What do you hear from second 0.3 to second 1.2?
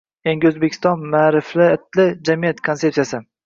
O‘zbekiston–